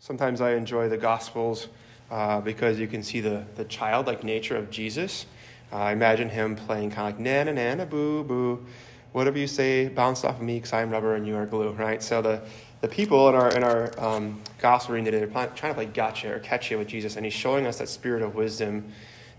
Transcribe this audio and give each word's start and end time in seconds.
Sometimes 0.00 0.40
I 0.40 0.52
enjoy 0.52 0.88
the 0.88 0.96
Gospels 0.96 1.66
uh, 2.10 2.40
because 2.40 2.78
you 2.78 2.86
can 2.86 3.02
see 3.02 3.20
the, 3.20 3.44
the 3.56 3.64
childlike 3.64 4.22
nature 4.22 4.56
of 4.56 4.70
Jesus. 4.70 5.26
Uh, 5.72 5.76
I 5.76 5.92
imagine 5.92 6.28
him 6.28 6.54
playing 6.54 6.90
kind 6.90 7.12
of 7.12 7.18
like 7.18 7.20
na 7.20 7.42
na 7.42 7.52
na 7.52 7.74
na 7.74 7.84
boo 7.84 8.22
boo, 8.22 8.64
whatever 9.12 9.38
you 9.38 9.48
say, 9.48 9.88
bounce 9.88 10.22
off 10.24 10.36
of 10.36 10.42
me 10.42 10.54
because 10.54 10.72
I'm 10.72 10.90
rubber 10.90 11.16
and 11.16 11.26
you 11.26 11.34
are 11.36 11.46
glue, 11.46 11.72
right? 11.72 12.00
So 12.00 12.22
the, 12.22 12.40
the 12.80 12.88
people 12.88 13.28
in 13.28 13.34
our 13.34 13.50
in 13.50 13.64
our 13.64 13.92
um, 13.98 14.40
gospel 14.58 14.94
reading 14.94 15.06
today, 15.06 15.18
they're 15.18 15.48
trying 15.48 15.72
to 15.72 15.74
play 15.74 15.86
gotcha 15.86 16.32
or 16.32 16.38
catch 16.38 16.70
you 16.70 16.78
with 16.78 16.88
Jesus, 16.88 17.16
and 17.16 17.26
he's 17.26 17.34
showing 17.34 17.66
us 17.66 17.78
that 17.78 17.88
spirit 17.88 18.22
of 18.22 18.36
wisdom 18.36 18.92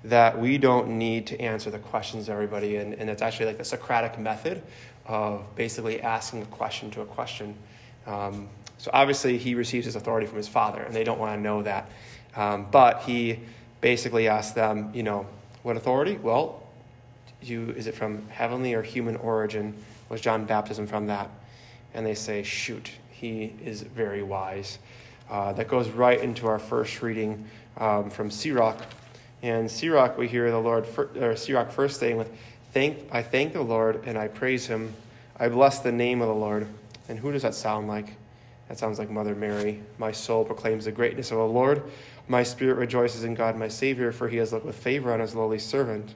that 0.03 0.37
we 0.39 0.57
don't 0.57 0.89
need 0.89 1.25
to 1.27 1.39
answer 1.39 1.71
the 1.71 1.79
questions 1.79 2.27
of 2.27 2.33
everybody, 2.33 2.75
and, 2.75 2.93
and 2.93 3.09
it's 3.09 3.21
actually 3.21 3.45
like 3.45 3.57
the 3.57 3.65
Socratic 3.65 4.19
method 4.19 4.61
of 5.05 5.43
basically 5.55 6.01
asking 6.01 6.41
a 6.41 6.45
question 6.45 6.91
to 6.91 7.01
a 7.01 7.05
question. 7.05 7.55
Um, 8.05 8.49
so 8.79 8.89
obviously 8.93 9.37
he 9.37 9.55
receives 9.55 9.85
his 9.85 9.95
authority 9.95 10.25
from 10.25 10.37
his 10.37 10.47
father, 10.47 10.81
and 10.81 10.95
they 10.95 11.03
don't 11.03 11.19
want 11.19 11.37
to 11.37 11.41
know 11.41 11.61
that. 11.63 11.89
Um, 12.35 12.67
but 12.71 13.01
he 13.01 13.39
basically 13.81 14.27
asks 14.27 14.53
them, 14.53 14.91
you 14.93 15.03
know, 15.03 15.27
what 15.63 15.75
authority? 15.75 16.17
Well, 16.17 16.63
you 17.41 17.71
is 17.71 17.87
it 17.87 17.95
from 17.95 18.27
heavenly 18.29 18.73
or 18.73 18.81
human 18.81 19.17
origin? 19.17 19.75
Was 20.07 20.21
John 20.21 20.45
baptism 20.45 20.87
from 20.87 21.07
that? 21.07 21.29
And 21.93 22.05
they 22.05 22.15
say, 22.15 22.41
shoot, 22.43 22.91
he 23.11 23.53
is 23.63 23.81
very 23.81 24.23
wise. 24.23 24.79
Uh, 25.29 25.53
that 25.53 25.67
goes 25.67 25.89
right 25.89 26.19
into 26.19 26.47
our 26.47 26.57
first 26.57 27.01
reading 27.01 27.45
um, 27.77 28.09
from 28.09 28.31
Sirach. 28.31 28.77
And 29.41 29.69
Sirach, 29.69 30.17
we 30.17 30.27
hear 30.27 30.49
the 30.49 30.59
Lord, 30.59 30.87
or 31.17 31.35
Sirach 31.35 31.71
first 31.71 31.99
saying 31.99 32.17
with, 32.17 32.31
thank, 32.73 33.07
I 33.11 33.21
thank 33.23 33.53
the 33.53 33.61
Lord 33.61 34.03
and 34.05 34.17
I 34.17 34.27
praise 34.27 34.67
him. 34.67 34.93
I 35.37 35.49
bless 35.49 35.79
the 35.79 35.91
name 35.91 36.21
of 36.21 36.27
the 36.27 36.33
Lord. 36.33 36.67
And 37.07 37.19
who 37.19 37.31
does 37.31 37.41
that 37.41 37.55
sound 37.55 37.87
like? 37.87 38.15
That 38.69 38.77
sounds 38.77 38.99
like 38.99 39.09
Mother 39.09 39.35
Mary. 39.35 39.81
My 39.97 40.11
soul 40.11 40.45
proclaims 40.45 40.85
the 40.85 40.91
greatness 40.91 41.31
of 41.31 41.37
the 41.37 41.43
Lord. 41.43 41.83
My 42.27 42.43
spirit 42.43 42.77
rejoices 42.77 43.23
in 43.23 43.33
God, 43.33 43.57
my 43.57 43.67
Savior, 43.67 44.11
for 44.11 44.29
he 44.29 44.37
has 44.37 44.53
looked 44.53 44.65
with 44.65 44.75
favor 44.75 45.11
on 45.11 45.19
his 45.19 45.33
lowly 45.33 45.57
servant. 45.57 46.13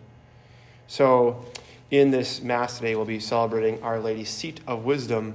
So, 0.85 1.43
in 1.89 2.11
this 2.11 2.41
Mass 2.41 2.77
today, 2.77 2.95
we'll 2.95 3.05
be 3.05 3.19
celebrating 3.19 3.81
Our 3.81 3.99
Lady's 3.99 4.29
seat 4.29 4.61
of 4.67 4.85
wisdom. 4.85 5.33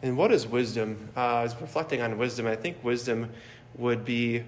And 0.00 0.16
what 0.16 0.32
is 0.32 0.46
wisdom? 0.46 1.08
Uh, 1.16 1.20
I 1.20 1.42
was 1.42 1.60
reflecting 1.60 2.00
on 2.00 2.16
wisdom. 2.16 2.46
I 2.46 2.54
think 2.54 2.82
wisdom 2.84 3.30
would 3.76 4.04
be 4.04 4.44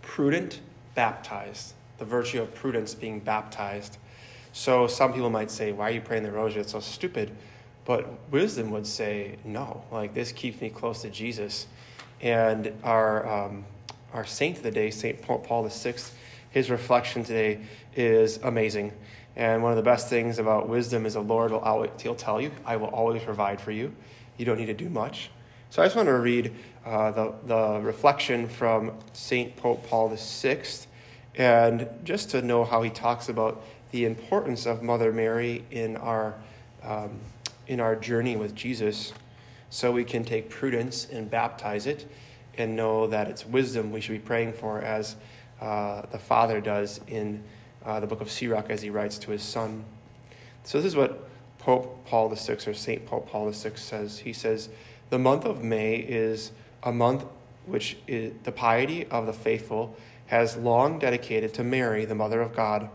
prudent, 0.00 0.60
baptized, 0.94 1.74
the 1.98 2.06
virtue 2.06 2.40
of 2.40 2.54
prudence 2.54 2.94
being 2.94 3.20
baptized. 3.20 3.98
So, 4.54 4.86
some 4.86 5.12
people 5.12 5.30
might 5.30 5.50
say, 5.50 5.72
Why 5.72 5.88
are 5.88 5.92
you 5.92 6.00
praying 6.00 6.22
the 6.22 6.32
rosary? 6.32 6.62
It's 6.62 6.72
so 6.72 6.80
stupid. 6.80 7.32
But 7.88 8.06
wisdom 8.30 8.70
would 8.72 8.86
say, 8.86 9.36
no, 9.46 9.82
like 9.90 10.12
this 10.12 10.30
keeps 10.30 10.60
me 10.60 10.68
close 10.68 11.00
to 11.00 11.08
Jesus. 11.08 11.66
And 12.20 12.70
our, 12.84 13.26
um, 13.26 13.64
our 14.12 14.26
saint 14.26 14.58
of 14.58 14.62
the 14.62 14.70
day, 14.70 14.90
St. 14.90 15.22
Pope 15.22 15.46
Paul 15.46 15.66
VI, 15.66 15.94
his 16.50 16.68
reflection 16.68 17.24
today 17.24 17.60
is 17.96 18.40
amazing. 18.42 18.92
And 19.36 19.62
one 19.62 19.72
of 19.72 19.76
the 19.76 19.82
best 19.82 20.10
things 20.10 20.38
about 20.38 20.68
wisdom 20.68 21.06
is 21.06 21.14
the 21.14 21.20
Lord 21.20 21.50
will 21.50 21.60
always, 21.60 21.90
he'll 21.98 22.14
tell 22.14 22.42
you, 22.42 22.50
I 22.66 22.76
will 22.76 22.88
always 22.88 23.22
provide 23.22 23.58
for 23.58 23.70
you. 23.70 23.94
You 24.36 24.44
don't 24.44 24.58
need 24.58 24.66
to 24.66 24.74
do 24.74 24.90
much. 24.90 25.30
So 25.70 25.80
I 25.80 25.86
just 25.86 25.96
want 25.96 26.08
to 26.08 26.18
read 26.18 26.54
uh, 26.84 27.10
the, 27.12 27.34
the 27.46 27.80
reflection 27.80 28.50
from 28.50 28.92
St. 29.14 29.56
Pope 29.56 29.88
Paul 29.88 30.14
VI, 30.14 30.62
and 31.36 31.88
just 32.04 32.28
to 32.32 32.42
know 32.42 32.66
how 32.66 32.82
he 32.82 32.90
talks 32.90 33.30
about 33.30 33.64
the 33.92 34.04
importance 34.04 34.66
of 34.66 34.82
Mother 34.82 35.10
Mary 35.10 35.64
in 35.70 35.96
our 35.96 36.34
um, 36.84 37.18
in 37.68 37.80
our 37.80 37.94
journey 37.94 38.34
with 38.34 38.54
Jesus 38.54 39.12
so 39.70 39.92
we 39.92 40.04
can 40.04 40.24
take 40.24 40.48
prudence 40.48 41.06
and 41.12 41.30
baptize 41.30 41.86
it 41.86 42.10
and 42.56 42.74
know 42.74 43.06
that 43.06 43.28
it's 43.28 43.46
wisdom 43.46 43.92
we 43.92 44.00
should 44.00 44.12
be 44.12 44.18
praying 44.18 44.52
for 44.52 44.80
as 44.80 45.16
uh, 45.60 46.02
the 46.10 46.18
Father 46.18 46.60
does 46.60 47.00
in 47.06 47.42
uh, 47.84 48.00
the 48.00 48.06
book 48.06 48.20
of 48.20 48.30
Sirach 48.30 48.70
as 48.70 48.82
he 48.82 48.90
writes 48.90 49.18
to 49.18 49.30
his 49.30 49.42
son. 49.42 49.84
So, 50.64 50.78
this 50.78 50.86
is 50.86 50.96
what 50.96 51.28
Pope 51.58 52.04
Paul 52.06 52.28
VI 52.30 52.54
or 52.66 52.74
St. 52.74 53.06
Pope 53.06 53.28
Paul 53.28 53.50
VI 53.50 53.72
says. 53.74 54.18
He 54.20 54.32
says, 54.32 54.68
The 55.10 55.18
month 55.18 55.44
of 55.44 55.62
May 55.62 55.96
is 55.96 56.52
a 56.82 56.92
month 56.92 57.24
which 57.66 57.96
is, 58.06 58.32
the 58.44 58.52
piety 58.52 59.06
of 59.06 59.26
the 59.26 59.32
faithful 59.32 59.96
has 60.26 60.56
long 60.56 60.98
dedicated 60.98 61.54
to 61.54 61.64
Mary, 61.64 62.04
the 62.04 62.14
Mother 62.14 62.40
of 62.40 62.54
God. 62.54 62.88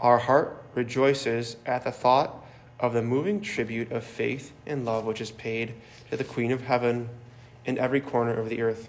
Our 0.00 0.18
heart 0.18 0.64
rejoices 0.74 1.56
at 1.66 1.84
the 1.84 1.92
thought 1.92 2.41
of 2.82 2.92
the 2.92 3.00
moving 3.00 3.40
tribute 3.40 3.92
of 3.92 4.04
faith 4.04 4.52
and 4.66 4.84
love 4.84 5.04
which 5.04 5.20
is 5.20 5.30
paid 5.30 5.72
to 6.10 6.16
the 6.16 6.24
Queen 6.24 6.50
of 6.50 6.62
Heaven 6.62 7.08
in 7.64 7.78
every 7.78 8.00
corner 8.00 8.34
of 8.34 8.48
the 8.48 8.60
earth. 8.60 8.88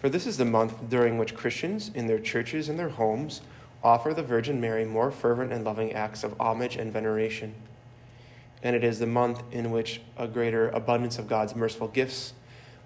For 0.00 0.08
this 0.08 0.26
is 0.26 0.38
the 0.38 0.46
month 0.46 0.88
during 0.88 1.18
which 1.18 1.34
Christians, 1.34 1.90
in 1.94 2.06
their 2.06 2.18
churches 2.18 2.70
and 2.70 2.78
their 2.78 2.88
homes, 2.88 3.42
offer 3.84 4.14
the 4.14 4.22
Virgin 4.22 4.58
Mary 4.58 4.86
more 4.86 5.10
fervent 5.10 5.52
and 5.52 5.64
loving 5.64 5.92
acts 5.92 6.24
of 6.24 6.34
homage 6.40 6.76
and 6.76 6.90
veneration. 6.90 7.54
And 8.62 8.74
it 8.74 8.82
is 8.82 8.98
the 8.98 9.06
month 9.06 9.42
in 9.52 9.70
which 9.70 10.00
a 10.16 10.26
greater 10.26 10.70
abundance 10.70 11.18
of 11.18 11.28
God's 11.28 11.54
merciful 11.54 11.88
gifts 11.88 12.32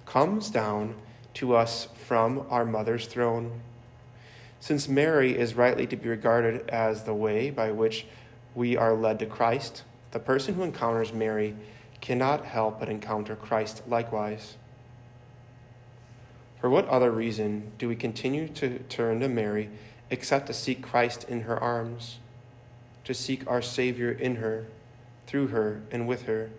comes 0.04 0.50
down 0.50 0.96
to 1.34 1.54
us 1.54 1.88
from 2.06 2.44
our 2.50 2.64
mother's 2.64 3.06
throne. 3.06 3.60
Since 4.58 4.88
Mary 4.88 5.38
is 5.38 5.54
rightly 5.54 5.86
to 5.86 5.96
be 5.96 6.08
regarded 6.08 6.68
as 6.70 7.04
the 7.04 7.14
way 7.14 7.50
by 7.50 7.70
which 7.70 8.06
we 8.54 8.76
are 8.76 8.94
led 8.94 9.20
to 9.20 9.26
Christ, 9.26 9.82
the 10.14 10.20
person 10.20 10.54
who 10.54 10.62
encounters 10.62 11.12
Mary 11.12 11.56
cannot 12.00 12.44
help 12.44 12.78
but 12.78 12.88
encounter 12.88 13.34
Christ 13.34 13.82
likewise. 13.88 14.54
For 16.60 16.70
what 16.70 16.86
other 16.86 17.10
reason 17.10 17.72
do 17.78 17.88
we 17.88 17.96
continue 17.96 18.46
to 18.46 18.78
turn 18.88 19.18
to 19.20 19.28
Mary 19.28 19.70
except 20.10 20.46
to 20.46 20.54
seek 20.54 20.82
Christ 20.82 21.24
in 21.24 21.42
her 21.42 21.58
arms, 21.58 22.18
to 23.02 23.12
seek 23.12 23.44
our 23.48 23.60
Savior 23.60 24.12
in 24.12 24.36
her, 24.36 24.66
through 25.26 25.48
her, 25.48 25.82
and 25.90 26.06
with 26.06 26.26
her? 26.26 26.50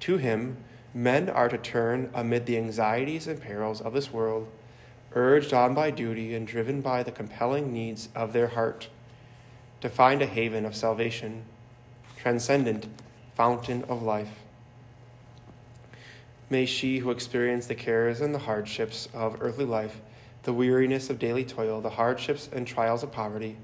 To 0.00 0.18
him, 0.18 0.58
men 0.94 1.28
are 1.28 1.48
to 1.48 1.58
turn 1.58 2.08
amid 2.14 2.46
the 2.46 2.56
anxieties 2.56 3.26
and 3.26 3.42
perils 3.42 3.80
of 3.80 3.94
this 3.94 4.12
world, 4.12 4.46
urged 5.12 5.52
on 5.52 5.74
by 5.74 5.90
duty 5.90 6.36
and 6.36 6.46
driven 6.46 6.80
by 6.80 7.02
the 7.02 7.10
compelling 7.10 7.72
needs 7.72 8.10
of 8.14 8.32
their 8.32 8.48
heart, 8.48 8.90
to 9.80 9.88
find 9.88 10.22
a 10.22 10.26
haven 10.26 10.64
of 10.64 10.76
salvation 10.76 11.46
transcendent 12.24 12.88
fountain 13.34 13.84
of 13.84 14.02
life. 14.02 14.40
May 16.48 16.64
she 16.64 17.00
who 17.00 17.10
experienced 17.10 17.68
the 17.68 17.74
cares 17.74 18.22
and 18.22 18.34
the 18.34 18.38
hardships 18.38 19.10
of 19.12 19.42
earthly 19.42 19.66
life, 19.66 20.00
the 20.44 20.54
weariness 20.54 21.10
of 21.10 21.18
daily 21.18 21.44
toil, 21.44 21.82
the 21.82 21.90
hardships 21.90 22.48
and 22.50 22.66
trials 22.66 23.02
of 23.02 23.12
poverty, 23.12 23.58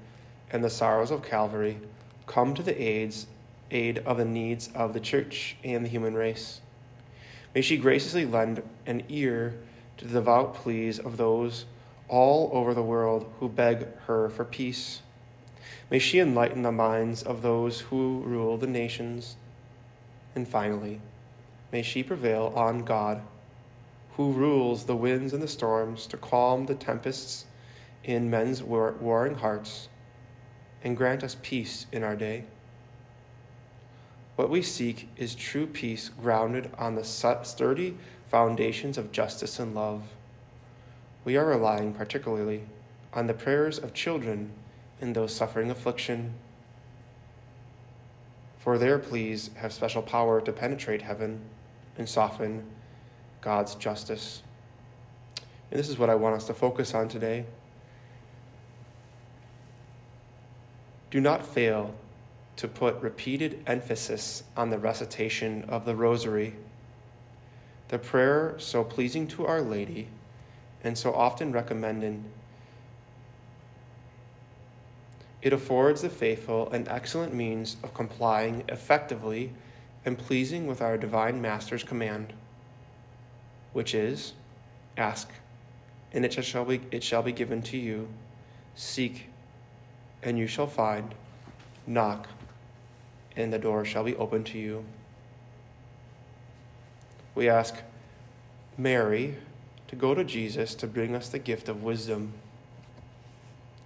and 0.51 0.63
the 0.63 0.69
sorrows 0.69 1.09
of 1.09 1.23
Calvary, 1.23 1.79
come 2.27 2.53
to 2.53 2.61
the 2.61 2.79
aids, 2.79 3.25
aid 3.71 3.97
of 4.05 4.17
the 4.17 4.25
needs 4.25 4.69
of 4.75 4.93
the 4.93 4.99
church 4.99 5.55
and 5.63 5.83
the 5.83 5.89
human 5.89 6.13
race. 6.13 6.61
May 7.55 7.61
she 7.61 7.77
graciously 7.77 8.25
lend 8.25 8.61
an 8.85 9.01
ear 9.09 9.55
to 9.97 10.05
the 10.05 10.13
devout 10.13 10.53
pleas 10.53 10.99
of 10.99 11.17
those 11.17 11.65
all 12.07 12.51
over 12.53 12.75
the 12.75 12.83
world 12.83 13.27
who 13.39 13.49
beg 13.49 13.87
her 14.01 14.29
for 14.29 14.45
peace 14.45 15.01
May 15.89 15.99
she 15.99 16.19
enlighten 16.19 16.61
the 16.61 16.71
minds 16.71 17.23
of 17.23 17.41
those 17.41 17.81
who 17.81 18.21
rule 18.21 18.57
the 18.57 18.67
nations. 18.67 19.35
And 20.35 20.47
finally, 20.47 21.01
may 21.71 21.81
she 21.81 22.03
prevail 22.03 22.53
on 22.55 22.83
God, 22.83 23.21
who 24.17 24.31
rules 24.31 24.85
the 24.85 24.95
winds 24.95 25.33
and 25.33 25.41
the 25.41 25.47
storms, 25.47 26.07
to 26.07 26.17
calm 26.17 26.65
the 26.65 26.75
tempests 26.75 27.45
in 28.03 28.29
men's 28.29 28.63
war- 28.63 28.95
warring 28.99 29.35
hearts, 29.35 29.89
and 30.83 30.97
grant 30.97 31.23
us 31.23 31.37
peace 31.41 31.85
in 31.91 32.03
our 32.03 32.15
day. 32.15 32.45
What 34.35 34.49
we 34.49 34.61
seek 34.61 35.09
is 35.17 35.35
true 35.35 35.67
peace 35.67 36.09
grounded 36.09 36.71
on 36.77 36.95
the 36.95 37.03
sturdy 37.03 37.97
foundations 38.29 38.97
of 38.97 39.11
justice 39.11 39.59
and 39.59 39.75
love. 39.75 40.03
We 41.23 41.37
are 41.37 41.45
relying 41.45 41.93
particularly 41.93 42.63
on 43.13 43.27
the 43.27 43.33
prayers 43.33 43.77
of 43.77 43.93
children 43.93 44.53
and 45.01 45.15
those 45.15 45.35
suffering 45.35 45.69
affliction. 45.71 46.33
For 48.59 48.77
their 48.77 48.99
pleas 48.99 49.49
have 49.55 49.73
special 49.73 50.03
power 50.03 50.39
to 50.39 50.51
penetrate 50.51 51.01
heaven 51.01 51.41
and 51.97 52.07
soften 52.07 52.63
God's 53.41 53.75
justice. 53.75 54.43
And 55.71 55.79
this 55.79 55.89
is 55.89 55.97
what 55.97 56.09
I 56.09 56.15
want 56.15 56.35
us 56.35 56.45
to 56.45 56.53
focus 56.53 56.93
on 56.93 57.07
today. 57.07 57.45
Do 61.09 61.19
not 61.19 61.45
fail 61.45 61.93
to 62.57 62.67
put 62.67 63.01
repeated 63.01 63.63
emphasis 63.65 64.43
on 64.55 64.69
the 64.69 64.77
recitation 64.77 65.65
of 65.67 65.85
the 65.85 65.95
Rosary, 65.95 66.55
the 67.87 67.97
prayer 67.97 68.55
so 68.59 68.83
pleasing 68.83 69.27
to 69.29 69.45
Our 69.45 69.61
Lady 69.61 70.07
and 70.83 70.97
so 70.97 71.13
often 71.13 71.51
recommended 71.51 72.23
it 75.41 75.53
affords 75.53 76.01
the 76.01 76.09
faithful 76.09 76.69
an 76.71 76.87
excellent 76.87 77.33
means 77.33 77.77
of 77.83 77.93
complying 77.93 78.63
effectively 78.69 79.51
and 80.05 80.17
pleasing 80.17 80.67
with 80.67 80.81
our 80.81 80.97
divine 80.97 81.41
Master's 81.41 81.83
command, 81.83 82.33
which 83.73 83.93
is 83.93 84.33
ask 84.97 85.29
and 86.13 86.25
it 86.25 86.43
shall 86.43 86.65
be, 86.65 86.81
it 86.91 87.03
shall 87.03 87.23
be 87.23 87.31
given 87.31 87.61
to 87.63 87.77
you. 87.77 88.07
Seek, 88.75 89.29
and 90.23 90.37
you 90.37 90.47
shall 90.47 90.67
find. 90.67 91.13
Knock, 91.87 92.27
and 93.35 93.51
the 93.51 93.59
door 93.59 93.85
shall 93.85 94.03
be 94.03 94.15
opened 94.15 94.45
to 94.47 94.59
you. 94.59 94.85
We 97.33 97.49
ask 97.49 97.75
Mary 98.77 99.35
to 99.87 99.95
go 99.95 100.13
to 100.13 100.23
Jesus 100.23 100.75
to 100.75 100.87
bring 100.87 101.15
us 101.15 101.29
the 101.29 101.39
gift 101.39 101.69
of 101.69 101.81
wisdom. 101.81 102.33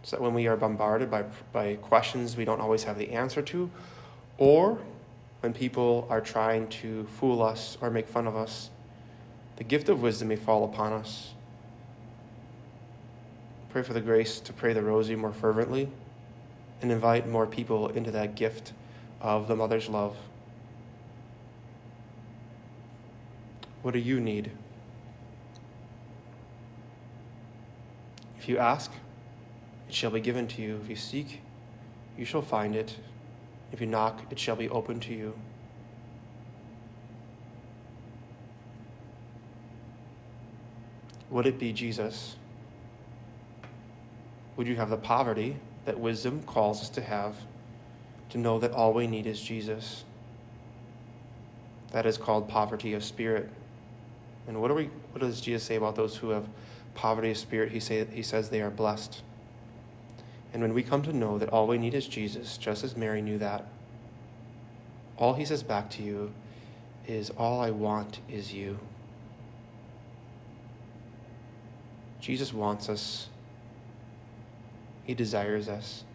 So 0.06 0.18
that 0.18 0.22
when 0.22 0.36
we 0.36 0.46
are 0.46 0.56
bombarded 0.56 1.10
by, 1.10 1.24
by 1.52 1.78
questions 1.78 2.38
we 2.38 2.46
don't 2.46 2.62
always 2.62 2.84
have 2.84 2.96
the 3.00 3.10
answer 3.10 3.42
to, 3.42 3.72
or 4.38 4.78
when 5.40 5.52
people 5.52 6.06
are 6.12 6.22
trying 6.22 6.68
to 6.68 7.06
fool 7.06 7.42
us 7.42 7.76
or 7.82 7.90
make 7.90 8.08
fun 8.08 8.28
of 8.28 8.36
us, 8.36 8.70
the 9.56 9.64
gift 9.64 9.90
of 9.90 10.04
wisdom 10.04 10.28
may 10.28 10.36
fall 10.36 10.64
upon 10.64 10.94
us. 10.94 11.34
Pray 13.72 13.82
for 13.82 13.94
the 13.94 14.02
grace 14.02 14.40
to 14.42 14.54
pray 14.54 14.74
the 14.74 14.84
rosary 14.84 15.16
more 15.16 15.34
fervently 15.34 15.90
and 16.84 16.92
invite 16.92 17.28
more 17.28 17.48
people 17.48 17.90
into 17.90 18.12
that 18.12 18.36
gift 18.36 18.74
of 19.22 19.48
the 19.48 19.56
mother's 19.56 19.90
love. 19.90 20.16
What 23.82 23.96
do 23.96 24.00
you 24.00 24.20
need? 24.20 24.52
If 28.38 28.48
you 28.48 28.60
ask, 28.60 28.92
shall 29.96 30.12
be 30.12 30.20
given 30.20 30.48
to 30.48 30.62
you. 30.62 30.80
If 30.84 30.90
you 30.90 30.96
seek, 30.96 31.42
you 32.18 32.26
shall 32.26 32.42
find 32.42 32.76
it. 32.76 32.98
If 33.72 33.80
you 33.80 33.88
knock, 33.88 34.22
it 34.30 34.38
shall 34.38 34.56
be 34.56 34.70
opened 34.70 35.02
to 35.04 35.14
you. 35.14 35.34
Would 41.30 41.46
it 41.46 41.58
be 41.58 41.74
Jesus? 41.74 42.36
Would 44.58 44.68
you 44.68 44.76
have 44.76 44.90
the 44.90 44.98
poverty 44.98 45.58
that 45.86 46.00
wisdom 46.00 46.44
calls 46.44 46.82
us 46.82 46.90
to 46.90 47.02
have, 47.02 47.36
to 48.30 48.38
know 48.38 48.60
that 48.60 48.72
all 48.72 48.94
we 48.94 49.08
need 49.08 49.26
is 49.26 49.42
Jesus? 49.42 50.04
That 51.92 52.06
is 52.06 52.18
called 52.18 52.48
poverty 52.48 52.94
of 52.94 53.04
spirit. 53.04 53.50
And 54.48 54.62
what, 54.62 54.72
are 54.72 54.76
we, 54.76 54.90
what 55.12 55.22
does 55.22 55.42
Jesus 55.42 55.64
say 55.64 55.76
about 55.76 55.96
those 55.96 56.18
who 56.18 56.30
have 56.30 56.48
poverty 56.94 57.32
of 57.32 57.38
spirit? 57.38 57.72
He, 57.72 57.80
say, 57.80 58.06
he 58.06 58.22
says 58.22 58.50
they 58.50 58.62
are 58.62 58.70
blessed. 58.70 59.22
And 60.56 60.62
when 60.62 60.74
we 60.74 60.84
come 60.84 61.02
to 61.02 61.12
know 61.12 61.38
that 61.38 61.50
all 61.50 61.68
we 61.68 61.78
need 61.78 61.94
is 61.94 62.08
Jesus, 62.08 62.56
just 62.58 62.86
as 62.86 62.96
Mary 62.96 63.22
knew 63.22 63.38
that, 63.40 63.68
all 65.18 65.34
he 65.34 65.44
says 65.44 65.64
back 65.64 65.90
to 65.90 66.02
you 66.02 66.32
is, 67.06 67.30
All 67.32 67.60
I 67.60 67.72
want 67.72 68.22
is 68.30 68.54
you. 68.54 68.80
Jesus 72.22 72.54
wants 72.54 72.88
us, 72.88 73.28
he 75.04 75.14
desires 75.14 75.68
us. 75.68 76.06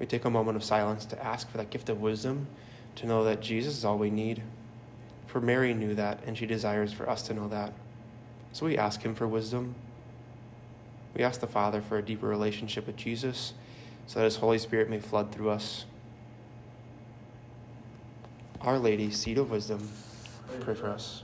We 0.00 0.06
take 0.06 0.24
a 0.24 0.30
moment 0.30 0.56
of 0.56 0.64
silence 0.64 1.04
to 1.04 1.22
ask 1.22 1.50
for 1.50 1.58
that 1.58 1.68
gift 1.68 1.90
of 1.90 2.00
wisdom, 2.00 2.46
to 2.94 3.06
know 3.06 3.22
that 3.24 3.42
Jesus 3.42 3.76
is 3.76 3.84
all 3.84 3.98
we 3.98 4.08
need. 4.08 4.42
For 5.26 5.42
Mary 5.42 5.74
knew 5.74 5.94
that, 5.94 6.20
and 6.24 6.38
she 6.38 6.46
desires 6.46 6.94
for 6.94 7.06
us 7.06 7.20
to 7.24 7.34
know 7.34 7.48
that. 7.48 7.74
So 8.52 8.64
we 8.64 8.78
ask 8.78 9.02
Him 9.02 9.14
for 9.14 9.28
wisdom. 9.28 9.74
We 11.16 11.24
ask 11.24 11.40
the 11.40 11.46
Father 11.46 11.80
for 11.80 11.96
a 11.96 12.02
deeper 12.02 12.26
relationship 12.26 12.86
with 12.86 12.96
Jesus 12.96 13.54
so 14.06 14.18
that 14.18 14.26
His 14.26 14.36
Holy 14.36 14.58
Spirit 14.58 14.90
may 14.90 15.00
flood 15.00 15.32
through 15.32 15.48
us. 15.48 15.86
Our 18.60 18.78
Lady, 18.78 19.10
seat 19.10 19.38
of 19.38 19.50
wisdom, 19.50 19.88
pray 20.60 20.74
for 20.74 20.88
us. 20.88 21.22